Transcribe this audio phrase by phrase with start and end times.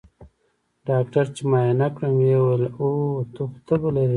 [0.87, 4.09] ډاکتر چې معاينه کړم ويې ويل اوهو ته خو تبه لرې.